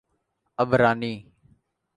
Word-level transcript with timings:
عبرانی 0.59 1.13